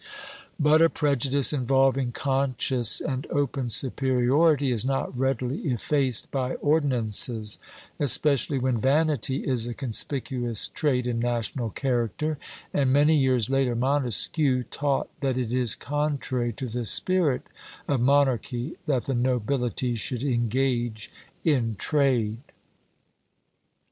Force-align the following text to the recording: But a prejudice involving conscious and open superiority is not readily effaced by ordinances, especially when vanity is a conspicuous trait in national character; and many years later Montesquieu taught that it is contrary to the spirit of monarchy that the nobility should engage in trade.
But 0.59 0.81
a 0.81 0.89
prejudice 0.89 1.53
involving 1.53 2.11
conscious 2.11 3.01
and 3.01 3.27
open 3.29 3.69
superiority 3.69 4.71
is 4.71 4.83
not 4.83 5.15
readily 5.15 5.59
effaced 5.65 6.31
by 6.31 6.55
ordinances, 6.55 7.59
especially 7.99 8.57
when 8.57 8.79
vanity 8.81 9.45
is 9.47 9.67
a 9.67 9.75
conspicuous 9.75 10.69
trait 10.69 11.05
in 11.05 11.19
national 11.19 11.69
character; 11.69 12.39
and 12.73 12.91
many 12.91 13.15
years 13.15 13.47
later 13.47 13.75
Montesquieu 13.75 14.63
taught 14.71 15.07
that 15.19 15.37
it 15.37 15.53
is 15.53 15.75
contrary 15.75 16.51
to 16.53 16.67
the 16.67 16.85
spirit 16.87 17.43
of 17.87 18.01
monarchy 18.01 18.77
that 18.87 19.05
the 19.05 19.13
nobility 19.13 19.93
should 19.93 20.23
engage 20.23 21.11
in 21.43 21.75
trade. 21.75 22.39